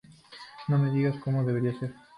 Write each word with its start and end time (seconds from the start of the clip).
No 0.67 0.79
me 0.79 0.89
digas 0.89 1.15
cómo 1.23 1.43
debería 1.43 1.77
ser". 1.79 1.93